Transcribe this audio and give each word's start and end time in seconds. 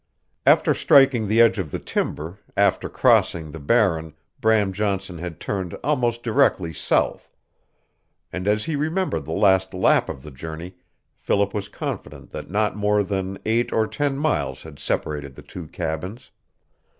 After 0.47 0.73
striking 0.73 1.27
the 1.27 1.39
edge 1.39 1.59
of 1.59 1.69
the 1.69 1.77
timber 1.77 2.39
after 2.57 2.89
crossing 2.89 3.51
the 3.51 3.59
Barren 3.59 4.15
Bram 4.39 4.73
Johnson 4.73 5.19
had 5.19 5.39
turned 5.39 5.75
almost 5.83 6.23
directly 6.23 6.73
south, 6.73 7.31
and 8.33 8.47
as 8.47 8.63
he 8.65 8.75
remembered 8.75 9.25
the 9.25 9.31
last 9.31 9.75
lap 9.75 10.09
of 10.09 10.23
the 10.23 10.31
journey 10.31 10.73
Philip 11.19 11.53
was 11.53 11.69
confident 11.69 12.31
that 12.31 12.49
not 12.49 12.75
more 12.75 13.03
than 13.03 13.37
eight 13.45 13.71
or 13.71 13.85
ten 13.85 14.17
miles 14.17 14.63
had 14.63 14.79
separated 14.79 15.35
the 15.35 15.43
two 15.43 15.67
cabins. 15.67 16.31